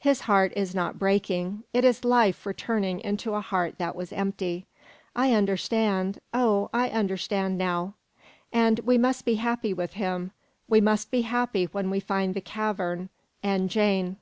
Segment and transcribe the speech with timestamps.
[0.00, 1.62] His heart is not breaking.
[1.72, 4.66] It is life returning into a heart that was empty.
[5.14, 7.94] I understand oh, I understand now!
[8.52, 10.32] And we must be happy with him.
[10.66, 13.08] We must be happy when we find the cavern
[13.40, 14.16] and Jane!"